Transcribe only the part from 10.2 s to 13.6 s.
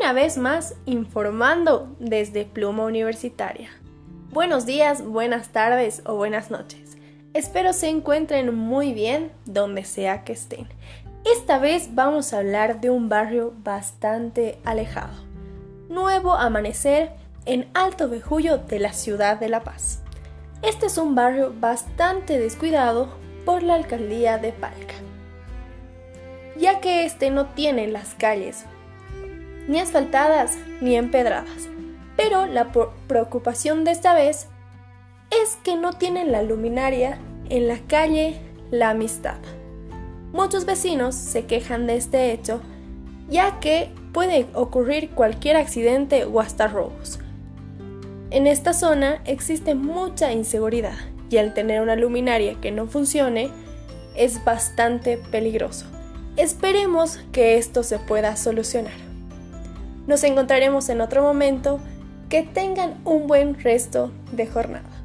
que estén. Esta vez vamos a hablar de un barrio